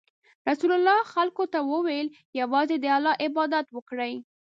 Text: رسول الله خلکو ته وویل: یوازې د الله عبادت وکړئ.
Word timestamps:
رسول 0.49 0.71
الله 0.77 0.99
خلکو 1.13 1.43
ته 1.53 1.59
وویل: 1.71 2.07
یوازې 2.41 2.75
د 2.79 2.85
الله 2.97 3.13
عبادت 3.25 3.65
وکړئ. 3.75 4.13